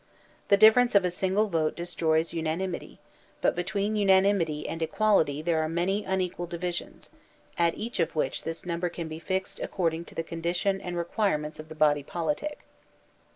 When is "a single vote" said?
1.05-1.75